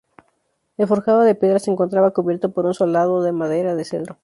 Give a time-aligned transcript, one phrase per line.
[0.77, 4.17] El forjado de piedra se encontraba cubierto por un solado de madera de cedro.